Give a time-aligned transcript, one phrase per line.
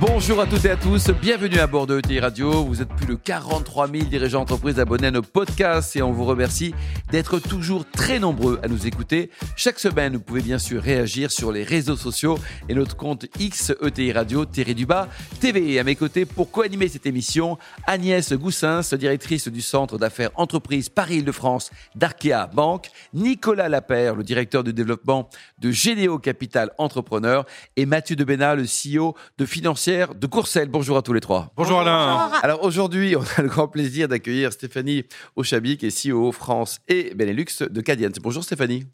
[0.00, 2.62] Bonjour à toutes et à tous, bienvenue à bord de ETI Radio.
[2.62, 6.24] Vous êtes plus de 43 000 dirigeants d'entreprises abonnés à nos podcasts et on vous
[6.24, 6.72] remercie
[7.10, 9.30] d'être toujours très nombreux à nous écouter.
[9.56, 12.38] Chaque semaine, vous pouvez bien sûr réagir sur les réseaux sociaux
[12.68, 15.08] et notre compte X ETI Radio, Thierry Dubas,
[15.40, 15.72] TV.
[15.72, 20.90] Et à mes côtés, pour co-animer cette émission, Agnès Goussins, directrice du Centre d'affaires entreprises
[20.90, 25.28] Paris-Île-de-France d'Arkea Banque, Nicolas Lapère, le directeur de développement
[25.58, 30.68] de Généo Capital Entrepreneur et Mathieu Debena, le CEO de Financière de Courcelles.
[30.68, 31.50] Bonjour à tous les trois.
[31.56, 32.30] Bonjour Alain.
[32.42, 37.14] Alors aujourd'hui, on a le grand plaisir d'accueillir Stéphanie Ochabi, qui est CEO France et
[37.14, 38.10] Benelux de Cadient.
[38.22, 38.84] Bonjour Stéphanie.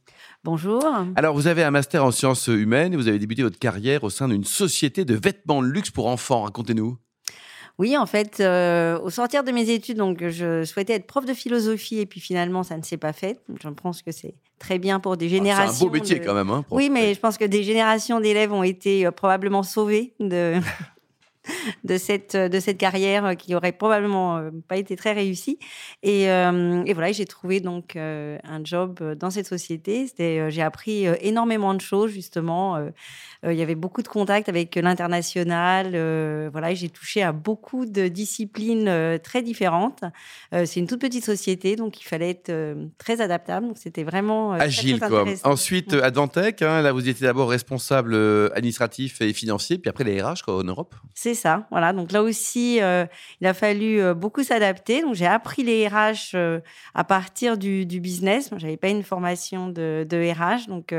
[0.44, 0.84] Bonjour.
[1.16, 4.10] Alors, vous avez un master en sciences humaines et vous avez débuté votre carrière au
[4.10, 6.42] sein d'une société de vêtements de luxe pour enfants.
[6.42, 6.96] Racontez-nous.
[7.78, 11.34] Oui, en fait, euh, au sortir de mes études, donc je souhaitais être prof de
[11.34, 13.40] philosophie et puis finalement, ça ne s'est pas fait.
[13.60, 15.70] Je pense que c'est très bien pour des générations.
[15.70, 16.50] Ah, c'est un beau métier quand même.
[16.50, 20.54] Hein, oui, mais je pense que des générations d'élèves ont été euh, probablement sauvées de,
[21.84, 25.58] de cette, de cette carrière qui aurait probablement euh, pas été très réussie.
[26.02, 30.06] Et, euh, et voilà, j'ai trouvé donc euh, un job dans cette société.
[30.06, 32.78] C'était, j'ai appris énormément de choses justement.
[33.44, 35.90] il y avait beaucoup de contacts avec l'international.
[36.50, 40.04] voilà, j'ai touché à beaucoup de disciplines très différentes.
[40.52, 42.52] c'est une toute petite société, donc il fallait être
[42.98, 43.68] très adaptable.
[43.68, 45.00] Donc c'était vraiment agile.
[45.00, 45.24] quoi.
[45.44, 48.14] Ensuite, Advantech, hein, là vous étiez d'abord responsable
[48.54, 50.94] administratif et financier, puis après les RH quoi, en Europe.
[51.14, 51.66] C'est ça.
[51.70, 51.92] Voilà.
[51.92, 53.06] Donc là aussi, euh,
[53.40, 55.02] il a fallu euh, beaucoup s'adapter.
[55.02, 56.60] Donc j'ai appris les RH euh,
[56.94, 58.50] à partir du, business.
[58.56, 60.94] Je n'avais pas une formation de, RH, donc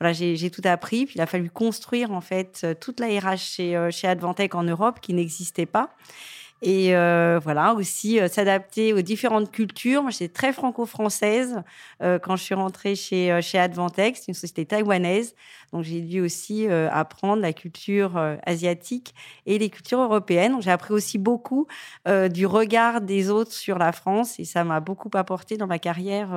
[0.00, 1.06] voilà, j'ai tout appris.
[1.06, 5.00] Puis il a fallu construire en fait toute la RH chez, chez Advantech en Europe
[5.00, 5.90] qui n'existait pas.
[6.66, 10.00] Et euh, voilà, aussi euh, s'adapter aux différentes cultures.
[10.00, 11.62] Moi, j'étais très franco-française
[12.02, 15.34] euh, quand je suis rentrée chez, chez Advantech, c'est une société taïwanaise.
[15.74, 18.16] Donc, j'ai dû aussi apprendre la culture
[18.46, 20.56] asiatique et les cultures européennes.
[20.60, 21.66] J'ai appris aussi beaucoup
[22.06, 26.30] du regard des autres sur la France et ça m'a beaucoup apporté dans ma carrière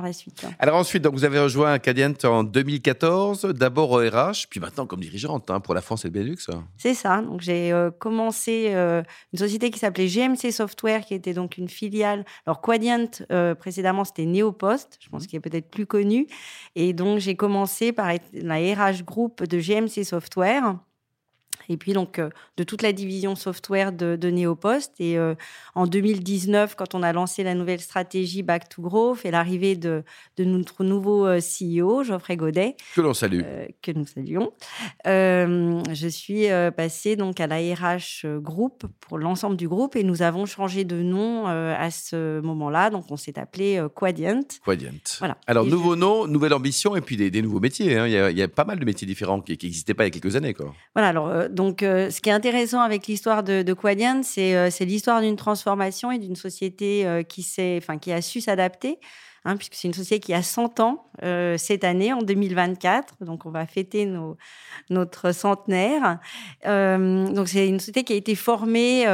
[0.00, 0.44] la suite.
[0.46, 0.52] Hein.
[0.58, 5.00] Alors ensuite, donc vous avez rejoint Cadient en 2014, d'abord au RH, puis maintenant comme
[5.00, 6.38] dirigeante hein, pour la France et le Benelux.
[6.78, 7.20] C'est ça.
[7.20, 11.68] Donc j'ai euh, commencé euh, une société qui s'appelait GMC Software, qui était donc une
[11.68, 12.24] filiale.
[12.46, 15.26] Alors Quadient euh, précédemment c'était Neopost, je pense mmh.
[15.26, 16.26] qu'il est peut-être plus connu.
[16.76, 20.76] Et donc j'ai commencé par être la RH groupe de GMC Software
[21.68, 24.92] et puis donc euh, de toute la division software de, de Neopost.
[24.98, 25.34] Et euh,
[25.74, 30.02] en 2019, quand on a lancé la nouvelle stratégie Back to Growth et l'arrivée de,
[30.36, 33.42] de, notre nouveau euh, CEO, Geoffrey Godet, que l'on salue,
[33.82, 34.52] que nous saluons,
[35.04, 36.46] je suis
[36.76, 41.02] passée donc à la RH Group pour l'ensemble du groupe et nous avons changé de
[41.02, 42.90] nom à ce moment-là.
[42.90, 44.42] Donc on s'est appelé Quadient.
[44.64, 45.18] Quadient.
[45.18, 45.36] Voilà.
[45.46, 47.96] Alors nouveau nom, nouvelle ambition et puis des, nouveaux métiers.
[47.96, 48.06] Hein.
[48.06, 50.14] Il, y a, il, y a, pas mal de métiers différents qui n'existaient pas il
[50.14, 50.54] y a quelques années.
[50.54, 50.74] Quoi.
[50.94, 51.08] Voilà.
[51.08, 55.20] Alors donc, euh, ce qui est intéressant avec l'histoire de, de Quadient, euh, c'est l'histoire
[55.20, 57.46] d'une transformation et d'une société euh, qui,
[58.00, 58.98] qui a su s'adapter.
[59.44, 61.10] Hein, puisque c'est une société qui a 100 ans
[61.56, 63.24] cette année, en 2024.
[63.24, 64.08] Donc, on va fêter
[64.88, 66.20] notre centenaire.
[66.64, 69.04] donc, c'est une société qui a été formée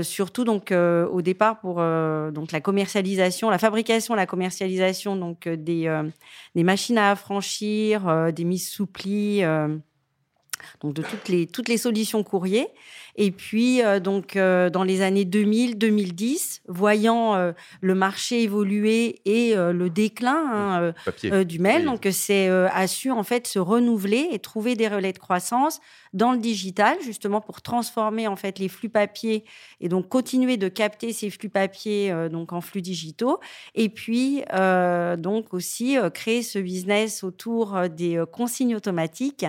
[0.00, 5.92] surtout donc au départ pour donc la commercialisation, la fabrication, la commercialisation donc des,
[6.54, 9.44] machines à affranchir, des mises sous pli
[10.80, 12.68] donc de toutes les, toutes les solutions courrier.
[13.16, 19.54] Et puis, euh, donc, euh, dans les années 2000-2010, voyant euh, le marché évoluer et
[19.54, 20.92] le déclin
[21.22, 25.12] hein, du mail, donc c'est a su en fait se renouveler et trouver des relais
[25.12, 25.80] de croissance
[26.12, 29.44] dans le digital, justement pour transformer en fait les flux papier
[29.80, 33.40] et donc continuer de capter ces flux papier donc en flux digitaux.
[33.74, 34.42] Et puis,
[35.18, 39.46] donc aussi créer ce business autour des consignes automatiques,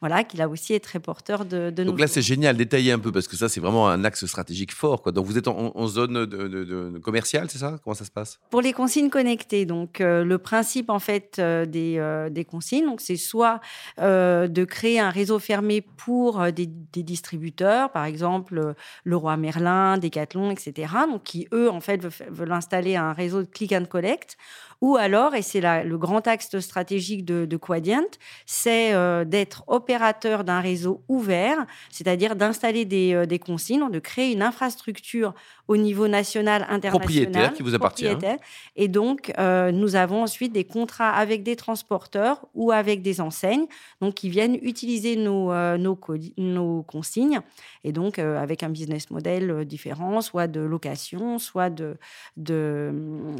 [0.00, 2.98] voilà, qui là aussi est très porteur de, de Donc là, c'est génial, détailler un
[2.98, 5.02] peu parce que ça, c'est vraiment un axe stratégique fort.
[5.02, 5.12] Quoi.
[5.12, 7.78] Donc, vous êtes en, zone de, commerciale, c'est ça?
[7.82, 8.40] Comment ça se passe?
[8.50, 12.86] Pour les consignes connectées, donc euh, le principe en fait euh, des, euh, des, consignes,
[12.86, 13.60] donc c'est soit
[13.98, 20.92] de créer un réseau fermé pour des, des, distributeurs, par exemple Leroy Merlin, Decathlon, etc.
[21.08, 24.36] Donc, qui eux en fait veulent, installer un réseau de click and collect
[24.80, 28.06] ou alors, et c'est le grand axe stratégique de, de Quadient,
[28.46, 28.94] c'est
[29.26, 31.58] d'être opérateur d'un réseau ouvert,
[31.90, 35.34] c'est-à-dire d'installer des, euh, des, consignes, de créer une infrastructure
[35.68, 37.00] au niveau national, international.
[37.00, 38.06] Propriétaire qui vous appartient.
[38.08, 38.36] hein.
[38.74, 43.66] Et donc, euh, nous avons ensuite des contrats avec des transporteurs ou avec des enseignes,
[44.00, 47.40] donc qui viennent utiliser nos, euh, nos, consignes,
[47.84, 51.98] et donc euh, avec un business model différent, soit de location, soit de,
[52.38, 52.90] de,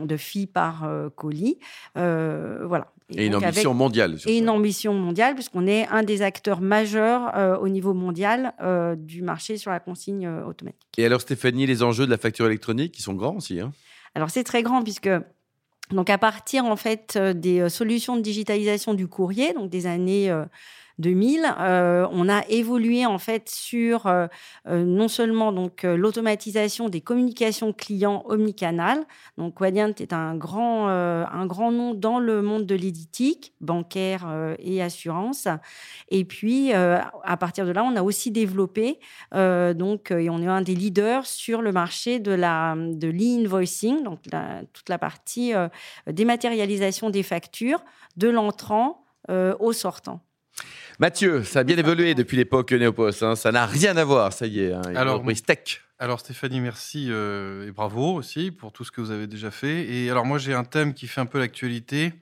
[0.03, 1.59] de fee par colis.
[1.95, 2.93] Voilà.
[3.17, 4.19] Et une avec- ambition mondiale.
[4.19, 4.39] sur et ça.
[4.39, 9.23] une ambition mondiale, puisqu'on est un des acteurs majeurs euh, au niveau mondial euh, du
[9.23, 10.81] marché sur la consigne euh, automatique.
[10.99, 13.61] Et alors, Stéphanie, les enjeux de la facture électronique, qui sont grands aussi.
[13.61, 13.73] hein?
[14.15, 15.09] Alors c'est très grand puisque
[15.91, 20.31] donc à partir en fait des solutions de digitalisation du courrier, donc des années
[20.99, 24.27] 2000, euh, on a évolué en fait sur euh,
[24.67, 29.05] euh, non seulement donc l'automatisation des communications clients omnicanal.
[29.37, 34.83] Donc Quadient est un grand un grand nom dans le monde de l'éditique, bancaire et
[34.83, 35.49] assurance.
[36.09, 38.99] Et puis à partir de là, on a aussi développé
[39.33, 44.21] donc et on est un des leaders sur le marché de la de l'e-invoicing, donc
[44.73, 45.53] toute la partie
[46.07, 47.85] dématérialisation des factures
[48.17, 50.21] de l'entrant au sortant.
[50.99, 53.23] Mathieu, ça a bien évolué depuis l'époque Néopos.
[53.23, 53.37] hein.
[53.37, 54.73] Ça n'a rien à voir, ça y est.
[54.73, 54.83] Hein.
[54.97, 55.81] Alors, tech.
[56.01, 59.85] Alors Stéphanie, merci euh, et bravo aussi pour tout ce que vous avez déjà fait.
[59.85, 62.13] Et alors moi j'ai un thème qui fait un peu l'actualité,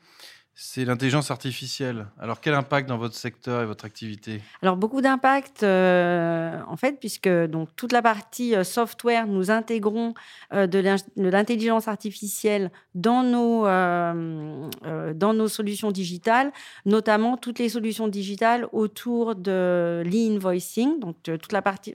[0.59, 2.07] c'est l'intelligence artificielle.
[2.19, 4.41] Alors quel impact dans votre secteur et votre activité?
[4.63, 10.15] Alors beaucoup d'impact euh, en fait puisque donc toute la partie euh, software nous intégrons
[10.55, 13.67] euh, de l'in- de l'intelligence artificielle dans nos
[15.49, 16.51] solutions digitales,
[16.87, 21.93] notamment toutes les solutions digitales autour de l'e-invoicing, donc toute la partie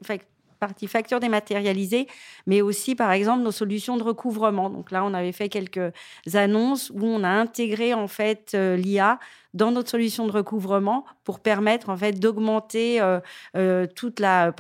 [0.62, 2.08] partie facture dématérialisée,
[2.46, 4.70] mais aussi par exemple nos solutions de recouvrement.
[4.70, 5.92] Donc là, on avait fait quelques
[6.34, 9.20] annonces où on a intégré en fait euh, l'IA
[9.54, 13.20] dans notre solution de recouvrement pour permettre en fait d'augmenter euh,
[13.58, 14.54] euh, toute la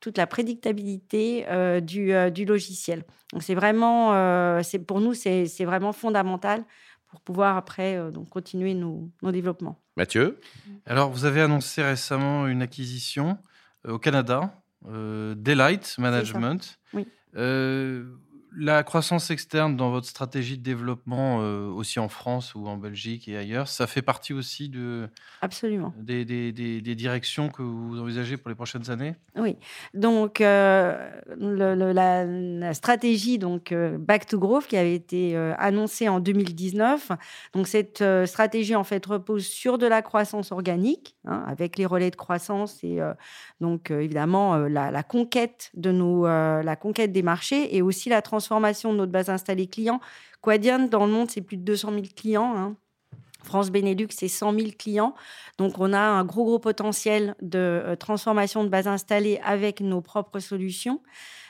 [0.00, 3.04] toute la prédictabilité euh, du, euh, du logiciel.
[3.32, 6.62] Donc c'est vraiment euh, c'est pour nous c'est c'est vraiment fondamental
[7.08, 9.76] pour pouvoir après euh, donc continuer nos, nos développements.
[9.96, 10.38] Mathieu?
[10.84, 13.38] Alors vous avez annoncé récemment une acquisition
[13.88, 14.52] au Canada,
[14.86, 16.78] euh, Daylight Management.
[16.92, 17.06] Oui.
[18.56, 23.28] La croissance externe dans votre stratégie de développement, euh, aussi en France ou en Belgique
[23.28, 25.08] et ailleurs, ça fait partie aussi de,
[25.42, 25.92] Absolument.
[25.98, 29.14] des, des- des- des directions que vous envisagez pour les prochaines années?
[29.94, 35.36] Donc, euh, le- le- la, la stratégie donc euh, Back to Growth qui avait été
[35.36, 37.12] annoncée en 2019.
[37.54, 42.10] Donc, cette stratégie en fait repose sur de la croissance organique, hein, avec les relais
[42.10, 42.98] de croissance et
[43.60, 48.47] donc évidemment la, la conquête de nos, la conquête des marchés et aussi la transformation
[48.50, 50.00] de notre base installée client.
[50.40, 52.56] Quadient dans le monde, c'est plus de 200 000 clients.
[52.56, 52.76] hein.
[53.44, 55.14] France Benelux, c'est 100 000 clients.
[55.58, 60.00] Donc, on a un gros, gros potentiel de euh, transformation de base installée avec nos
[60.00, 61.00] propres solutions.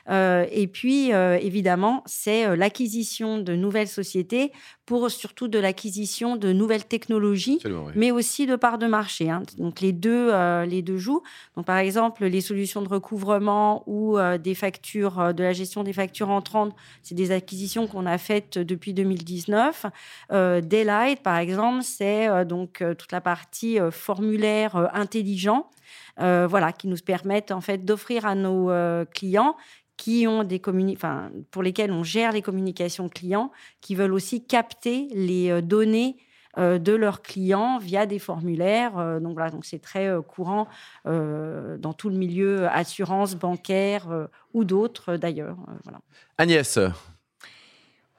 [0.09, 4.53] Euh, et puis, euh, évidemment, c'est l'acquisition de nouvelles sociétés
[4.89, 7.93] pour surtout de l'acquisition de nouvelles technologies oui.
[7.95, 9.29] mais aussi de parts de marché.
[9.29, 9.43] hein.
[9.59, 11.23] Donc les deux, euh, les deux jouent.
[11.57, 15.83] Donc par exemple, les solutions de recouvrement ou euh, des factures, euh, de la gestion
[15.83, 19.85] des factures entrantes, c'est des acquisitions qu'on a faites depuis 2019.
[20.33, 25.69] Euh, Daylight, par exemple, c'est donc toute la partie formulaire intelligent,
[26.17, 28.71] voilà, qui nous permettent en fait d'offrir à nos
[29.13, 29.55] clients
[29.99, 30.63] qui ont des
[30.95, 33.51] enfin, pour lesquels on gère les communications clients,
[33.81, 36.17] qui veulent aussi capter les euh, données
[36.57, 38.99] euh, de leurs clients via des formulaires.
[38.99, 40.69] Euh, donc voilà, donc c'est très courant
[41.05, 45.57] dans tout le milieu assurance, bancaire ou d'autres d'ailleurs.
[45.85, 46.01] Voilà.
[46.37, 46.79] Agnès,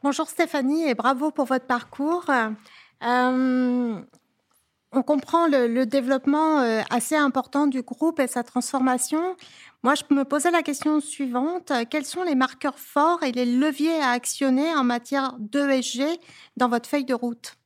[0.01, 2.25] Bonjour Stéphanie et bravo pour votre parcours.
[3.03, 4.01] Euh,
[4.91, 9.35] on comprend le, développement euh, assez important du groupe et sa transformation.
[9.83, 11.71] Moi, je me posais la question suivante.
[11.89, 16.03] Quels sont les marqueurs forts et les leviers à actionner en matière d'ESG
[16.57, 17.58] dans votre feuille de route?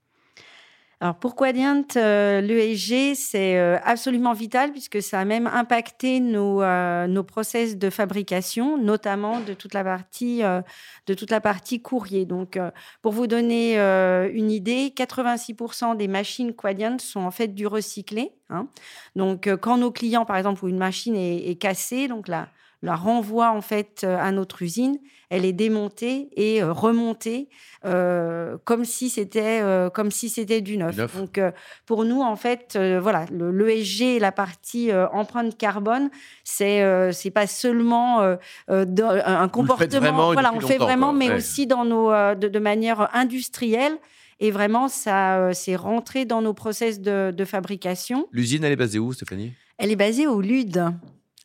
[1.03, 6.62] Alors pour Quadient, euh, l'ESG, c'est euh, absolument vital puisque ça a même impacté nos,
[6.62, 10.62] euh, nos process de fabrication, notamment de toute la partie, euh,
[11.07, 12.25] de toute la partie courrier.
[12.25, 17.67] Donc euh, pour vous donner une idée, 86% des machines Quadient sont en fait du
[17.67, 18.31] recyclé.
[18.50, 18.69] hein.
[19.17, 22.48] Donc quand nos clients, par exemple, où une machine est, est cassée, donc la,
[22.84, 24.98] la renvoie en fait euh, à notre usine,
[25.32, 27.50] elle est démontée et euh, remontée
[27.86, 30.96] euh, comme si c'était euh, comme si c'était du neuf.
[31.18, 31.52] Donc euh,
[31.88, 36.10] pour nous en fait voilà le l'ESG la partie empreinte carbone
[36.44, 38.22] c'est c'est pas seulement
[38.68, 41.18] un comportement vraiment voilà on le fait vraiment quoi.
[41.20, 41.36] mais Ouais.
[41.38, 43.94] aussi dans nos de, de manière industrielle
[44.40, 48.28] et vraiment ça c'est rentré dans nos process de, de fabrication.
[48.32, 49.54] l'usine, elle est basée où, Stéphanie?
[49.78, 50.84] Elle est basée au LUD.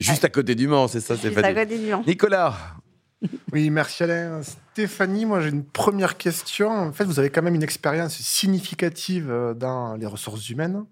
[0.01, 2.05] Juste à côté du Mans, c'est ça, Juste à côté du Mans.
[2.07, 2.55] Nicolas,
[3.53, 4.43] Oui, merci Alain.
[4.43, 6.71] Stéphanie, moi j'ai une première question.
[6.71, 10.85] En fait, vous avez quand même une expérience significative euh, dans les ressources humaines.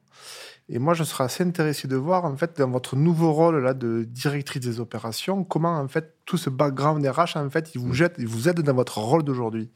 [0.69, 3.73] Et moi, je serais assez intéressé de voir, en fait, dans votre nouveau rôle là
[3.73, 7.95] de directrice des opérations, comment, en fait, tout ce background RH, en fait, il vous,
[7.95, 9.71] jette, il vous aide dans votre rôle d'aujourd'hui.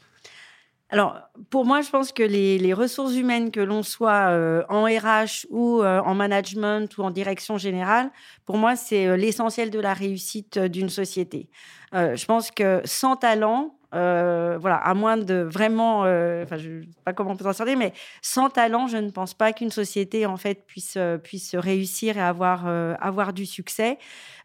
[0.93, 1.21] Alors,
[1.51, 5.83] pour moi, je pense que les, ressources humaines, que l'on soit euh, en RH ou
[5.83, 8.11] euh, en management ou en direction générale,
[8.45, 11.49] pour moi, c'est euh, l'essentiel de la réussite d'une société.
[11.93, 17.13] je pense que sans talent, voilà, à moins de vraiment, enfin, je ne sais pas
[17.13, 20.67] comment on peut s'en mais sans talent, je ne pense pas qu'une société en fait
[20.67, 22.67] puisse puisse réussir et avoir
[23.01, 23.99] avoir du succès.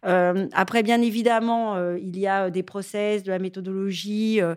[0.05, 4.55] Euh, après, bien évidemment, euh, il y a des process, de la méthodologie, euh,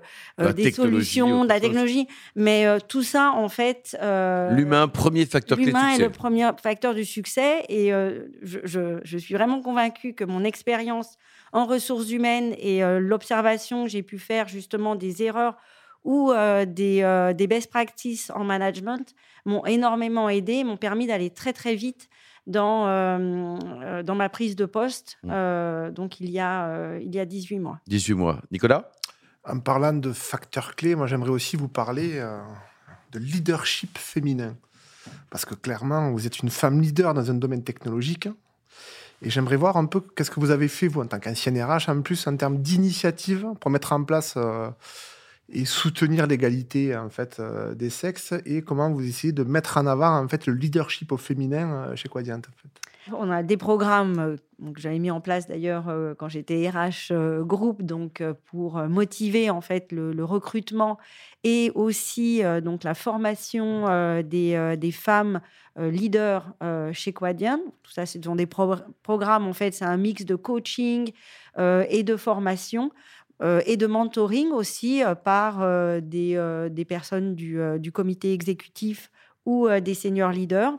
[0.52, 2.06] des solutions, de la technologie.
[2.36, 3.96] Mais tout ça, en fait.
[4.50, 7.64] L'humain, premier facteur clé L'humain est le premier facteur du succès.
[7.68, 7.90] Et
[8.42, 11.16] je, je, suis vraiment convaincue que mon expérience
[11.52, 15.56] en ressources humaines et l'observation que j'ai pu faire justement des erreurs
[16.04, 16.32] ou
[16.66, 19.14] des, des, best practices en management
[19.44, 22.08] m'ont énormément aidé, m'ont permis d'aller très très vite
[22.48, 25.30] dans, euh, dans ma prise de poste, mmh.
[25.30, 27.78] euh, donc il y, a, euh, il y a 18 mois.
[27.86, 28.40] 18 mois.
[28.50, 28.90] Nicolas?
[29.44, 32.20] En parlant de facteurs clés, moi j'aimerais aussi vous parler
[33.12, 34.56] de leadership féminin.
[35.30, 38.28] Parce que clairement, vous êtes une femme leader dans un domaine technologique.
[39.22, 41.88] Et j'aimerais voir un peu qu'est-ce que vous avez fait, vous, en tant qu'ancienne RH,
[41.88, 44.36] en plus, en termes d'initiative pour mettre en place
[45.50, 49.86] et soutenir l'égalité en fait euh, des sexes et comment vous essayez de mettre en
[49.86, 53.14] avant en fait le leadership au féminin euh, chez Quadient en fait.
[53.16, 54.36] On a des programmes euh,
[54.72, 55.84] que j'avais mis en place d'ailleurs
[56.18, 57.14] quand j'étais RH
[57.44, 60.98] groupe donc pour motiver en fait le, recrutement
[61.44, 63.84] et aussi donc la formation
[64.22, 65.40] des, des, femmes
[65.76, 66.52] leaders
[66.92, 67.60] chez Quadient.
[67.84, 71.12] Tout ça, ce sont des programmes en fait, c'est un mix de coaching
[71.56, 72.90] et de formation
[73.40, 79.10] euh, et de mentoring aussi euh, par euh, des, personnes du, du, comité exécutif
[79.46, 80.74] ou des seniors leaders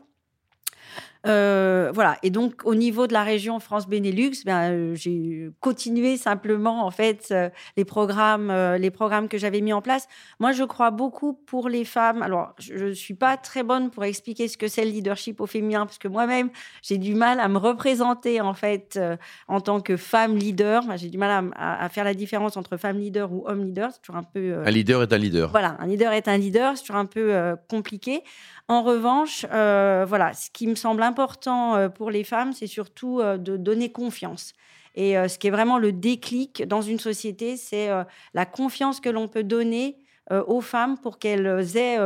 [1.27, 2.17] euh, voilà.
[2.23, 7.27] Et donc, au niveau de la région France-Benelux, ben, euh, j'ai continué simplement, en fait,
[7.31, 10.07] euh, les programmes, les programmes que j'avais mis en place.
[10.39, 12.21] Moi, je crois beaucoup pour les femmes.
[12.21, 15.45] Alors, je ne suis pas très bonne pour expliquer ce que c'est le leadership au
[15.45, 16.49] féminin, parce que moi-même,
[16.81, 18.99] j'ai du mal à me représenter, en fait,
[19.47, 20.83] en tant que femme leader.
[20.95, 23.89] j'ai du mal à, à, faire la différence entre femme leader ou homme leader.
[23.91, 24.59] C'est toujours un peu.
[24.65, 25.51] un leader est un leader.
[25.51, 26.77] Voilà, un leader est un leader.
[26.77, 28.23] C'est toujours un peu compliqué.
[28.67, 33.37] En revanche, voilà, ce qui me semble important euh, pour les femmes, c'est surtout euh,
[33.37, 34.53] de donner confiance.
[34.95, 37.89] Et euh, ce qui est vraiment le déclic dans une société, c'est
[38.33, 39.97] la confiance que l'on peut donner
[40.29, 41.97] aux femmes pour qu'elles aient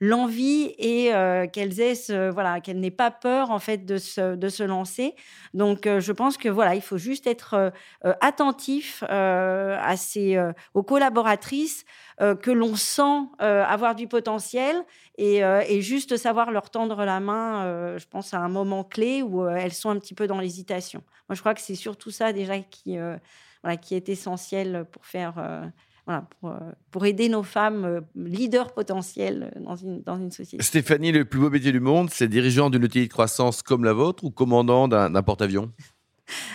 [0.00, 1.10] l'envie et
[1.52, 5.14] qu'elles aient voilà qu'elles n'aient pas peur en fait de se, de se lancer.
[5.54, 7.72] Donc je pense que voilà il faut juste être
[8.20, 10.40] attentif à ces
[10.74, 11.84] aux collaboratrices
[12.18, 14.84] que l'on sent avoir du potentiel
[15.20, 19.22] euh, et, juste savoir leur tendre la main, euh, je pense à un moment clé
[19.22, 21.02] où euh, elles sont un petit peu dans l'hésitation.
[21.28, 22.96] Moi, je crois que c'est surtout ça déjà qui,
[23.62, 25.34] voilà, qui est essentiel pour faire,
[26.06, 26.52] voilà, pour,
[26.90, 30.62] pour, aider nos femmes leaders potentiels dans une, dans une société.
[30.62, 33.92] Stéphanie, le plus beau métier du monde, c'est dirigeant d'une utilité de croissance comme la
[33.92, 35.70] vôtre ou commandant d'un porte-avions?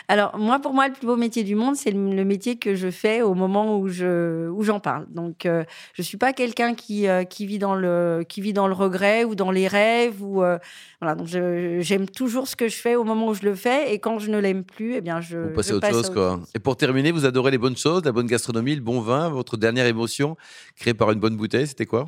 [0.08, 2.90] Alors, moi, pour moi, le plus beau métier du monde, c'est le, métier que je
[2.90, 5.06] fais au moment où je où j'en parle.
[5.10, 8.68] Donc, euh, je suis pas quelqu'un qui euh, qui vit dans le qui vit dans
[8.68, 10.58] le regret ou dans les rêves ou euh,
[11.02, 11.16] voilà.
[11.16, 14.20] Donc, j'aime toujours ce que je fais au moment où je le fais et quand
[14.20, 15.38] je ne l'aime plus, eh bien, je.
[15.38, 16.40] Vous passez à autre chose, quoi.
[16.56, 19.30] Et pour terminer, vous adorez les bonnes choses, la bonne gastronomie, le bon vin.
[19.30, 20.38] Votre dernière émotion
[20.76, 22.08] créée par une bonne bouteille, c'était quoi?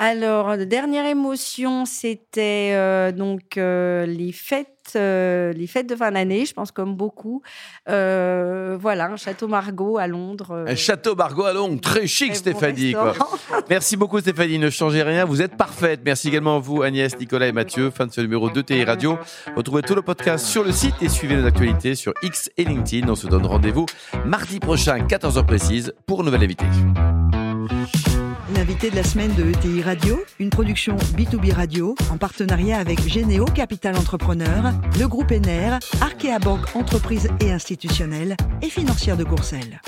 [0.00, 6.46] Alors, dernière émotion, c'était euh, donc euh, les fêtes, euh, les fêtes de fin d'année,
[6.46, 7.42] je pense comme beaucoup.
[7.84, 10.66] voilà, un château Margaux à Londres.
[10.68, 12.94] un château Margaux à Londres, très chic, Stéphanie.
[13.70, 14.60] Merci beaucoup, Stéphanie.
[14.60, 16.02] Ne changez rien, vous êtes parfaite.
[16.04, 17.90] Merci également à vous, Agnès, Nicolas et Mathieu.
[17.90, 19.18] Fin de ce numéro de TI Radio.
[19.56, 23.08] Retrouvez tout le podcast sur le site et suivez nos actualités sur X et LinkedIn.
[23.08, 23.86] On se donne rendez-vous
[24.24, 26.66] mardi prochain, 14h précise, pour une nouvelle invité.
[28.58, 33.44] L'invité de la semaine de ETI Radio, une production B2B Radio en partenariat avec Généo
[33.44, 39.80] Capital Entrepreneur, le groupe ENER, Arkea Banque Entreprise et Institutionnelle et Financière de Courcelles.